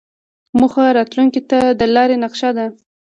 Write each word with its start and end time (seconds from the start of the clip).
موخه 0.59 0.85
راتلونکې 0.97 1.41
ته 1.49 1.59
د 1.79 1.81
لارې 1.95 2.15
نقشه 2.23 2.49
ده. 2.57 2.65